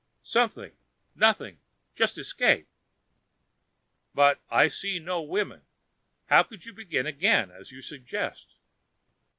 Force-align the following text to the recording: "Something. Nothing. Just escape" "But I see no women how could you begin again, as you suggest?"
"Something. 0.23 0.71
Nothing. 1.13 1.59
Just 1.93 2.17
escape" 2.17 2.67
"But 4.15 4.41
I 4.49 4.67
see 4.67 4.97
no 4.97 5.21
women 5.21 5.61
how 6.25 6.41
could 6.41 6.65
you 6.65 6.73
begin 6.73 7.05
again, 7.05 7.51
as 7.51 7.71
you 7.71 7.83
suggest?" 7.83 8.55